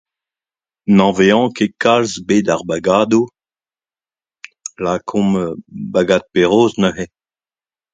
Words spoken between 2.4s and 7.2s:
ar bagadoù, lakaomp, bagad Perros neuze